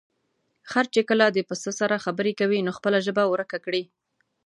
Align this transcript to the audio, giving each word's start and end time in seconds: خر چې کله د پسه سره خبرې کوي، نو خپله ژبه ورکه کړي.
خر 0.69 0.85
چې 0.95 1.01
کله 1.09 1.25
د 1.31 1.39
پسه 1.49 1.71
سره 1.79 2.03
خبرې 2.05 2.33
کوي، 2.39 2.59
نو 2.65 2.71
خپله 2.77 2.97
ژبه 3.05 3.23
ورکه 3.27 3.57
کړي. 3.65 3.83